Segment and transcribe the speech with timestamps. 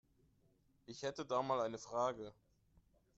[0.87, 2.33] Ich hätte da mal eine Frage.